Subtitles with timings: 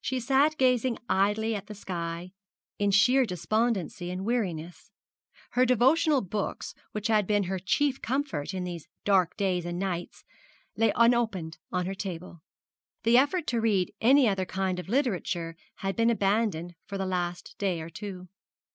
[0.00, 2.32] She sat gazing idly at the sky,
[2.78, 4.90] in sheer despondency and weariness.
[5.50, 10.24] Her devotional books, which had been her chief comfort in these dark days and nights,
[10.78, 12.40] lay unopened on her table.
[13.02, 17.54] The effort to read any other kind of literature had been abandoned for the last
[17.58, 18.28] day or two.